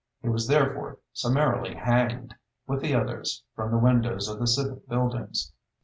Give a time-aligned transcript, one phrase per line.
[0.23, 2.33] He was therefore summarily hanged
[2.65, 5.53] with the others from the windows of the civic buildings.